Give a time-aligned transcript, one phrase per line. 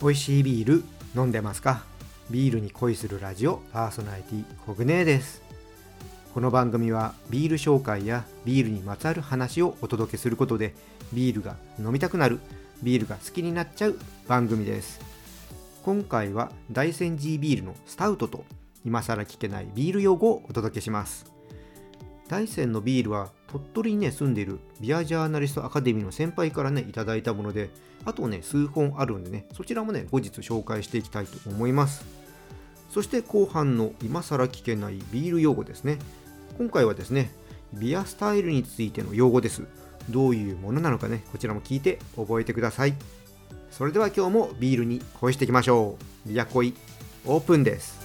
[0.00, 0.84] 美味しいビール
[1.14, 1.82] 飲んでますか？
[2.30, 5.42] ビールに恋するラジオパーソナリティコグネです。
[6.32, 10.74] この番組はビール紹介やビールにまつわる話をお届けすることで
[11.12, 12.40] ビールが飲みたくなる
[12.82, 15.00] ビールが好きになっちゃう番組です。
[15.82, 18.46] 今回は大山寺ビールのスタウトと
[18.86, 21.30] 今更聞けないビール用語をお届けします。
[22.30, 27.70] 大山のビールは鳥取にね住んでいるビアジャーナリストアカデミーの先輩からねいただいたもので
[28.04, 32.04] あとね数本あるんでねそちらもね後日紹介していきたいと思います。
[32.88, 35.98] そして後半の今更聞けないビール用語ですね。
[36.56, 37.32] 今回はですね
[37.72, 39.64] ビアスタイルについての用語です。
[40.08, 42.94] どういうものなのかねこちらも聞いて覚えてください。
[43.72, 46.28] それでは今日もビールに恋していきましょう。
[46.28, 46.74] ビア恋
[47.26, 47.99] オープンです。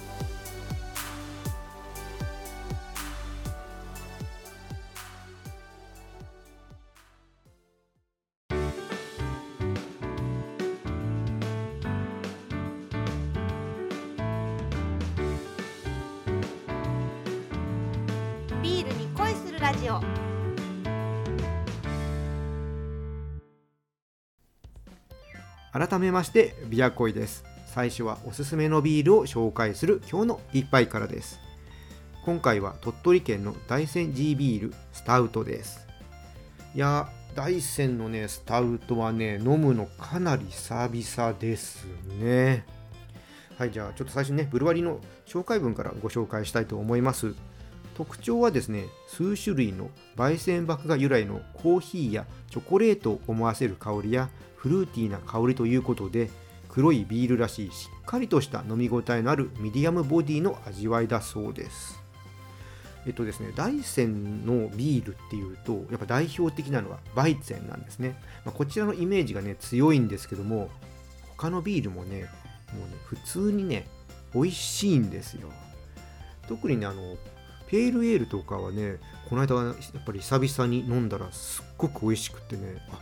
[19.65, 19.99] ラジオ。
[25.73, 27.43] 改めましてビアコイです。
[27.65, 31.39] 最初はおすすめのビールを紹介する今日の一杯からです。
[32.25, 35.87] 今回は鳥取県の大山寺ビールスタウトです。
[36.75, 41.87] いや大山のねスタウトはね飲むのかなり久々です
[42.19, 42.65] ね。
[43.57, 47.33] はいじゃあちょっと最初にねブルワリーの紹介文からご紹介したいと思います。
[47.95, 56.29] 特徴はですね数種類の焙煎麦芽由来のコーヒーやチョコレートを思わせる香りやフルーティーな香りということで
[56.69, 62.03] 黒いビールらしいしっかりとした飲み応えのあるミディアムボディの味わいだそうです
[63.07, 70.69] えっとですね大山のビールっていうとやっぱ代表的なのはヴァイツェンなんですね、まあ、こちらのイメージがね強いんですけども
[71.37, 72.29] 他のビールもね
[72.73, 73.87] もうね普通にね
[74.33, 75.49] 美味しいんですよ
[76.47, 77.15] 特にねあの
[77.67, 78.97] ペールエールとかはね
[79.29, 82.99] この間やっぱり久々に飲んだらすっごく美味しくってねあ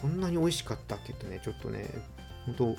[0.00, 1.88] こんなに美味しかったって言ってねちょっとね
[2.46, 2.76] 本当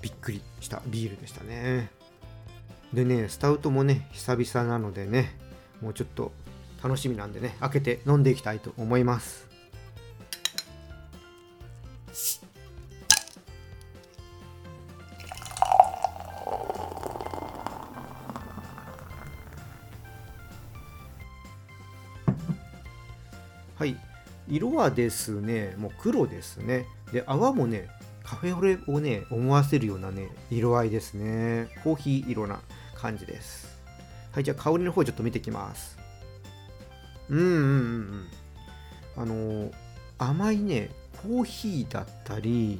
[0.00, 1.90] びっくりしたビールでしたね。
[2.92, 5.38] でねスタウトもね久々なのでね
[5.80, 6.32] もうちょっと
[6.82, 9.51] 楽しみなんでね開けて飲んでいきたいと思います。
[23.82, 23.96] はい。
[24.46, 26.86] 色はですねもう黒ですね。
[27.12, 27.88] で泡もね
[28.22, 31.66] カフェオレをね思わせるようなね色合いですね。
[31.82, 32.60] コーヒー色な
[32.94, 33.76] 感じです。
[34.30, 35.98] はいじゃあ香りの方ちょっと見ていきます。
[37.28, 38.26] うんうんうんうん。
[39.16, 39.72] あのー
[40.18, 42.78] 甘いねコーヒーだったり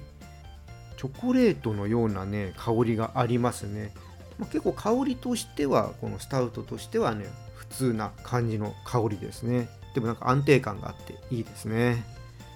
[0.97, 3.93] チョコレートのようなね香りがありますね、
[4.39, 7.27] まあ、結構香りとしてはこのスタウトとしてはね
[7.57, 9.69] 普通な感じの香りですね。
[9.95, 12.05] でもなんか安定感があっていいですね。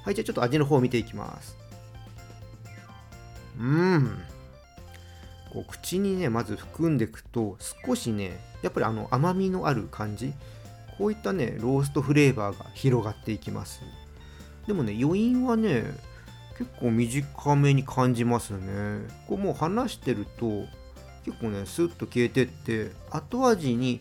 [0.04, 1.56] はいじゃあちょっと味の方を見ていきます。
[3.58, 4.22] うん。
[5.52, 10.32] こう口にねまず含んでいくと少しねやっぱりあの甘みのある感じ。
[10.98, 13.82] こういったねローストフレーバーが広がっていきます。
[14.66, 15.84] でもね余韻はね
[16.58, 19.06] 結構短めに感じますね。
[19.28, 20.64] こうもう話してると
[21.25, 24.00] 結構ねスッと消えてって後味に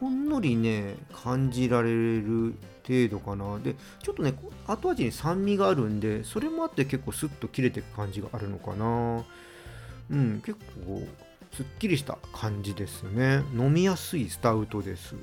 [0.00, 2.54] ほんのりね感じられる
[2.86, 3.58] 程度かな。
[3.58, 4.34] でちょっとね
[4.66, 9.24] 後味に酸味があるんでそれもあって結構スッと切れていく感じがあるのかな。
[10.10, 11.02] うん結構
[11.52, 13.42] すっきりした感じですね。
[13.54, 15.14] 飲みやすいスタウトです。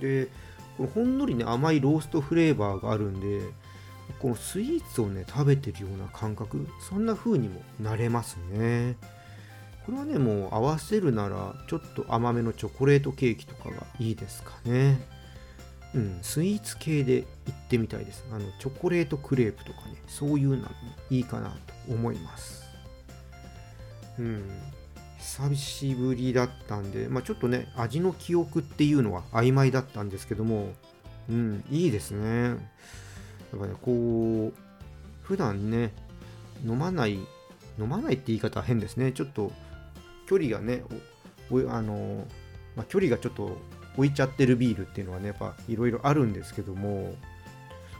[0.00, 0.28] で
[0.76, 3.40] このほんのりね甘いローストフレーバーがあるんで
[4.18, 8.96] このスイーツをね食べてるような感覚そんな風にもなれますね。
[9.86, 14.98] これはねもう合わせるならちょっと甘めのチョコレートケーキとかがいいですかね。
[15.94, 18.26] うんスイーツ系で行ってみたいです。
[18.32, 20.68] あのチョコレートクレープとかねそういうのも
[21.08, 21.56] いいかなと
[21.88, 22.64] 思います。
[24.18, 24.44] うん
[25.18, 30.72] 久しぶりだったんで、まあ、ちょっとね味の記憶っていうのは曖昧だったんですけども
[31.28, 32.48] うんいいですね。
[32.48, 32.58] やっ
[33.60, 34.52] ぱねこう
[35.22, 35.92] 普段ね
[36.64, 37.18] 飲まない
[37.78, 39.12] 飲まないって言い方は変ですね。
[39.12, 39.52] ちょっと
[40.26, 40.82] 距離がね
[41.50, 42.26] おおあの、
[42.76, 43.58] まあ、距離がちょっと
[43.96, 47.14] 置いちゃってるビールっていうのはねやっぱいろいろあるんですけども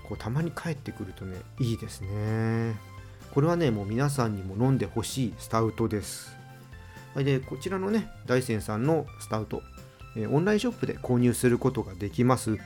[0.08, 2.76] こうたまに帰ってくるとねいいですね。
[3.32, 6.36] これはねもう皆さんにも飲んでほしいスタウトです。
[7.14, 9.62] はいでこちらのね大山さんのスタウト、
[10.16, 12.58] えオンラインショップで購入することができます。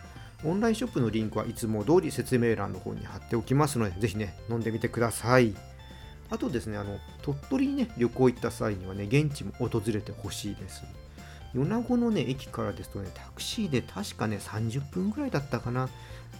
[0.44, 5.54] オンラインショップのリンクはいつも通り説明欄の方に貼っておきますのでぜひね飲んでみてください。
[6.30, 10.84] あとですねあの鳥取にね旅行行った際にはね現地も訪れてほしいです。
[11.52, 15.88] 米子のね駅からですとねタクシーで確かね30分ぐらいだったかな。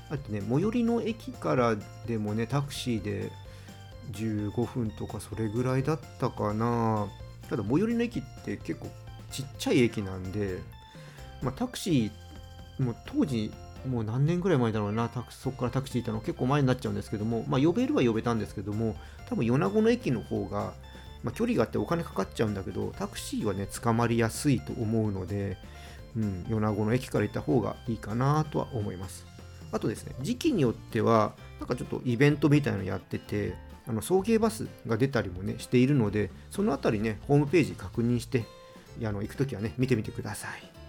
[0.09, 1.77] あとね最寄りの駅から
[2.07, 3.33] でもねタクシーで
[4.13, 7.09] 15分とかそれぐらいだったかな。
[7.49, 8.89] ただ最寄りの駅って結構
[9.33, 10.59] ちっちゃい駅なんで、
[11.43, 13.53] まあ、タクシーも当時
[13.89, 18.97] もう何年ぐらい前だろうなそこからタクシー行ったの結構前になっちゃうんですけども、まあ、呼べるは呼べたんですけども
[19.29, 20.73] 多分米子の駅の方が、
[21.23, 25.57] まあ、距離があってお金かかっちゃうんだけどタクシーはね捕まりやすいと思うので、
[26.17, 29.27] うん、米子の駅から行った方がいいかなとは思います。
[29.73, 33.55] あとですね時期によってはなんかちょっとイベントみたいなのやってて
[33.87, 38.45] あの送迎バスが出たりもねしているのでそのあたりねホームページ確認して
[39.05, 40.80] あの行くときはね見てみてください。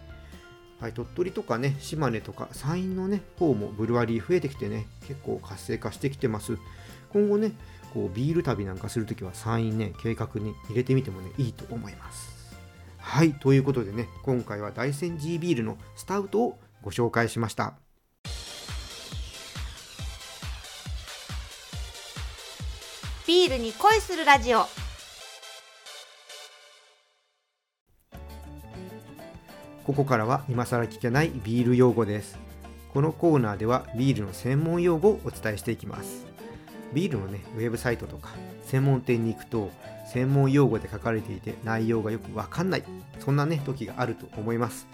[0.82, 6.58] はい、鳥取とかね、島根とか山陰のね、方もブルワリー増えてきてね、結構活性化してきてます。
[7.14, 7.52] 今後ね、
[7.94, 12.58] こうビール旅なんかするときは山陰ね、計画に入れてみてもね、いいと思います。
[12.98, 17.76] はい、ということでね、今回は大山 G ビールのスタウトをご紹介しました。
[23.28, 24.66] ビールに恋するラジオ
[29.84, 32.38] ここからは今更聞けないビール用語です。
[32.94, 36.26] このコーナーではビールの専門用語をお伝えしていきます。
[36.94, 38.30] ビールのね、ウェブサイトとか
[38.64, 39.72] 専門店に行くと
[40.06, 42.84] 専門用語で書かれていて内容がよくわかんない。
[43.20, 44.88] そんなね、時があると思います。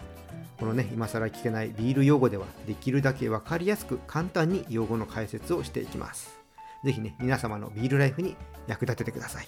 [0.58, 6.40] このね、今更聞けないビール用語ではできるだけわかりやすく簡単に用語の解説をしていきます。
[6.86, 8.38] ぜひね、皆様のビールライフに
[8.68, 9.48] 役立ててください。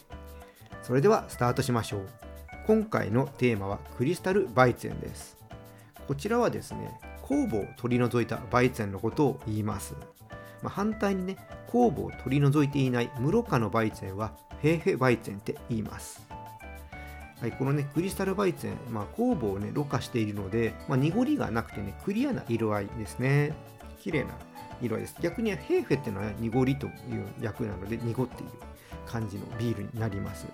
[0.84, 2.29] それではスタートしましょう。
[2.70, 5.40] 今回のテーマはクリスタルバイツェンです。
[6.08, 9.96] こちらはですね、酵母を取り除いたバイツェンのことを言います。
[10.62, 11.38] まあ、反対にね、
[11.68, 16.22] 酵母を取り除いていない無ろ過のバイツェンはフェーフェバイツェンって言います。
[17.42, 23.52] はい、このね、クリスタルバイツェン、まあ、酵母をね、ろ過しているので、まあ、濁りがなくてね、クリアな色合いですね。
[24.00, 24.30] 綺麗な
[24.80, 25.16] 色合いです。
[25.24, 28.52] 逆にヘーフェっていうのは濁りという役なので、濁っている
[29.08, 30.46] 感じのビールになります。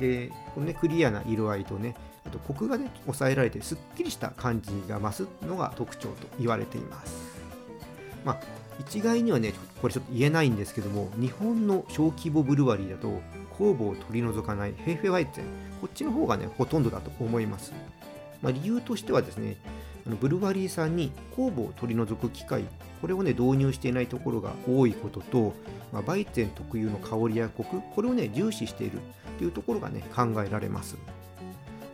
[0.00, 1.94] で、このね、クリアな色合いとね、
[2.26, 7.14] あとコクがね、抑えられてすっきりした感じが増すのが特徴と言われています。
[8.24, 8.40] まあ、
[8.80, 13.20] 一概にはね、これちょっと言えないんですけども、日本の小規模ブルワリーだと、
[13.58, 15.46] 酵母を取り除かないヘーフェワイツェン、
[15.80, 17.72] こっちの方がね、ほとんどだと思います。
[18.42, 19.56] まあ、理由としてはですね、
[20.06, 22.64] ブルワリーさんに酵母を取り除く機械、
[23.00, 25.54] これをね、導入していないところが多いことと、
[25.92, 28.98] まあ、バイツェン特有の香りやコク、これをね、重視している
[29.38, 30.96] というところがね、考えられます。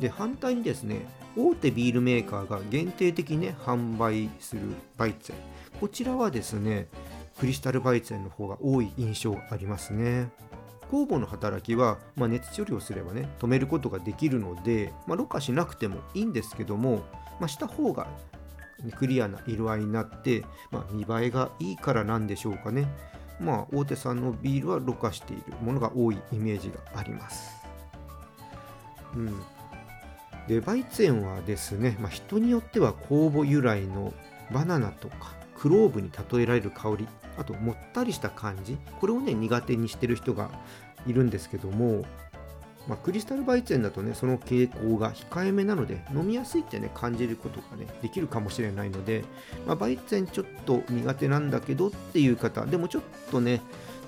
[0.01, 4.63] で、反対にですね、大手ビールメーカーが限定的にね、販売する
[4.97, 5.39] バイツェン。
[5.81, 6.89] こちらはですね、
[7.39, 10.31] クリスタルバイツェンの方が多い印象がありますね。
[10.91, 17.05] 酵母の働きは、まあ、熱処理をすればね止めることができるので、まあ、ろ過しなくてもいいんですけども、
[17.41, 18.07] まあ、した方が
[18.97, 22.87] クリアな色合いになって、まあ、見栄えがいいからなんでしょうかね。
[23.41, 27.57] まあ、大手さんのビールはろ過しているものが多いイメージがあります。
[29.15, 29.43] うん。
[30.47, 34.13] で、バイツェンはですね、まあ、人によっては酵母由来の
[34.53, 40.51] バナナとかクローブに例えられる香り、あともったりした感じ、これをね、苦手にしてる人が
[41.07, 42.05] いるんですけども、
[42.91, 49.23] まあ、クリスタルバイツェンだとね、その傾向が控えめなので、飲みやすいってね、感じることがね、できるかもしれないので、
[49.65, 53.61] まあ、バイツェンちょっと苦手なんだけどっていう方、でもちょっとね、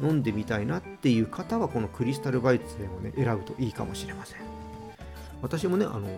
[0.02, 4.40] 飲んでみたいなっていう方は、このクリスタルバイツェンをね、選ぶといいかもしれません。
[5.42, 6.08] 私もね、あの、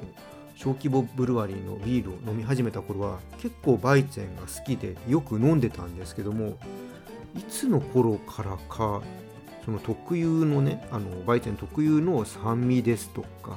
[0.55, 6.57] 小規模ブルワリーのビールを飲み始めた頃は結構バイツェンが好きでよく飲んでたんですけども
[7.37, 9.03] いつの頃からか
[9.65, 13.57] その特有のねあのバイテン特有の酸味ですとか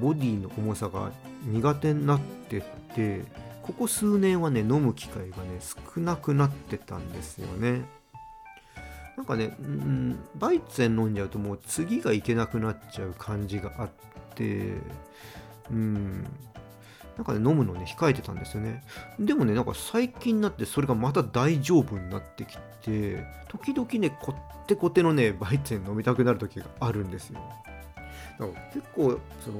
[0.00, 1.10] ボディの重さが
[1.44, 2.62] 苦手になってっ
[2.94, 3.22] て
[3.62, 7.82] ここ数年はね飲む機会がね少なくなってたんですよね。
[9.16, 13.88] なんかね、うん、バイツェン飲んじゃうともう次がいけなくなっちゃう感じがあっ
[14.36, 14.74] て
[15.72, 16.24] うん
[17.18, 18.84] なんかね、飲むのね、控えてたんですよね。
[19.18, 24.32] でもね、なんか最近になってそれがまた大丈夫になってきて、時々ね、こ
[24.62, 27.40] ってこてのね、バイツェン飲みたくなる時があるんですよ。
[28.38, 29.58] だから結構、その、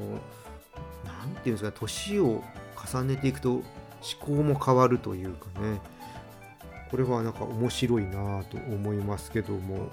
[1.05, 2.45] なんていうんですか、年を
[2.93, 3.65] 重ねていくと思
[4.21, 5.81] 考も変わるというかね、
[6.93, 9.91] これはなんか面白いなと思いますけども、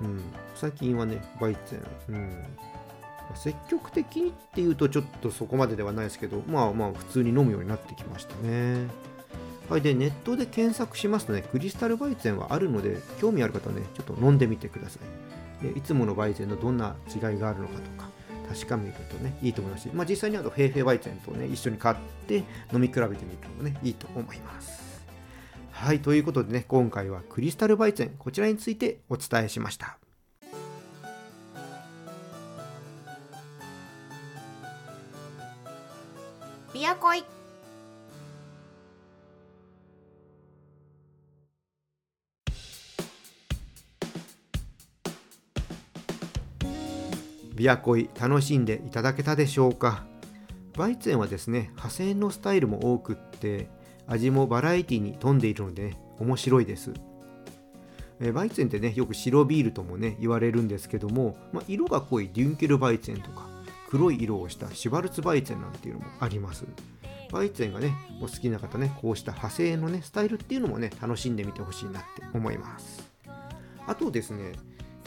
[0.00, 0.22] うん、
[0.54, 2.44] 最近はね、バイツェン、うん、
[3.36, 8.88] 積極的にっていうとちょっとそこまでではないですけど、まあまあ普通に飲むようになってきましたね。
[9.68, 15.00] はい、で、ネットで検索しますとね、クリスタルバイツェンはあるので、興味ある方はね、ちょっと飲んでみてくださ
[15.62, 15.78] いで。
[15.78, 18.16] いつものバイゼンのどんな違いがあるのかとか
[18.48, 23.16] 確かめるとねいいと思いますし、まあ、実際にあとヘイフェイバイゼンとね一緒に買って飲み比べてみる
[23.48, 25.04] のもねいいと思います
[25.72, 29.98] はいということでね今回はクリスタルバイゼンこちらについてお伝えしました
[36.86, 37.24] ビアコイ
[47.56, 50.04] ビアコイ楽しんでいただけたでしょうか？
[50.74, 53.68] バイツェンはですね派生のスタイルも多くって
[54.06, 56.94] 味もバラエティに富んでいるので、ね、面白いです。
[58.20, 63.55] えバイツェンってねよく白ビールともね言われるんですけども、まあ、色が濃いデュンケルバイツェンとか
[63.88, 66.64] 黒い色をしたシュバルツバイツェンなんていうのもあります。
[67.32, 73.10] バイツェンがねお好きな方ねこうした派生のねスタイルっていうのもね楽しんでみてほしいなって思います。
[73.86, 74.52] あとですね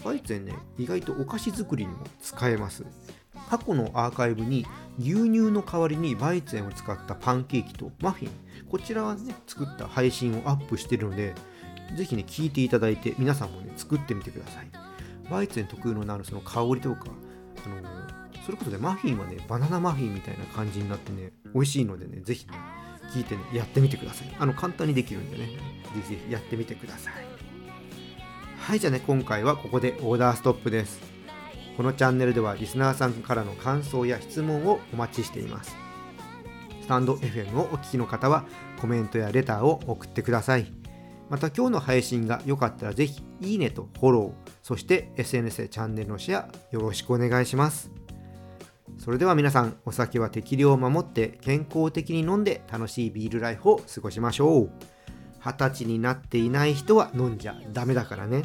[0.04, 2.86] バイツェンね意外とお菓子作りにも使えます。
[3.50, 4.66] 過去のアーカイブに
[5.00, 8.32] 牛乳の代わりにバイツェンを使ったパンケーキとマフィン。
[8.70, 11.34] こちらはね作った配信をアップしてるので
[11.96, 14.68] ぜひね聞いていただいて皆さんもね作ってみてください。
[15.32, 17.06] バイツェン特有のなるその香りとか
[17.66, 18.19] あの
[18.50, 22.54] それこそねマフィンはねバナナマフィンみたいな感じになってね美味しいのでねぜひね
[23.14, 24.36] 聞いてねやってみてください。
[24.40, 25.54] あの簡単にできるんでねぜ
[26.02, 27.14] ひぜひやってみてください。
[28.58, 31.00] はいじゃあね今回はここでオーダーストップです。
[31.78, 35.76] このチャンネルではリスナーさんからの感想や質問をお待ちしています。
[36.82, 38.46] スタンド FM をお聞きの方は
[38.82, 40.74] コメントやレターを送ってください。
[41.30, 47.92] また今日の配信が良かったらぜひいいねとフォローそして SNS でチャンネルのシェアよろしくお願いします
[49.00, 54.72] それでは皆さんお酒は適量を守って健康的に飲んで楽しいビールライフを過ごしましょう。
[55.42, 58.44] 二十歳になっていない人は飲んじゃダメだからね。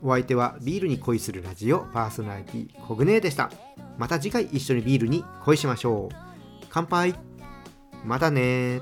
[0.00, 3.50] お相手はビールに恋するラジオパーソナリティコグネーでした。
[3.98, 6.14] また次回一緒にビールに恋しましょう。
[6.70, 7.16] 乾杯。
[8.04, 8.80] またね